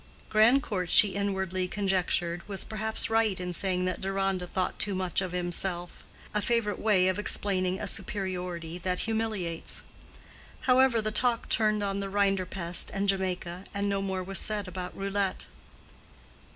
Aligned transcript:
Grandcourt, 0.31 0.89
she 0.89 1.09
inwardly 1.09 1.67
conjectured, 1.67 2.41
was 2.49 2.63
perhaps 2.63 3.07
right 3.11 3.39
in 3.39 3.53
saying 3.53 3.85
that 3.85 4.01
Deronda 4.01 4.47
thought 4.47 4.79
too 4.79 4.95
much 4.95 5.21
of 5.21 5.31
himself:—a 5.31 6.41
favorite 6.41 6.79
way 6.79 7.07
of 7.07 7.19
explaining 7.19 7.79
a 7.79 7.87
superiority 7.87 8.79
that 8.79 9.01
humiliates. 9.01 9.83
However 10.61 11.01
the 11.03 11.11
talk 11.11 11.49
turned 11.49 11.83
on 11.83 11.99
the 11.99 12.09
rinderpest 12.09 12.89
and 12.91 13.07
Jamaica, 13.07 13.65
and 13.75 13.87
no 13.87 14.01
more 14.01 14.23
was 14.23 14.39
said 14.39 14.67
about 14.67 14.97
roulette. 14.97 15.45